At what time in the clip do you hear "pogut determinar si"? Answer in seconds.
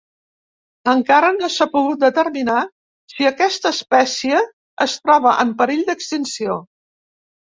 1.73-3.27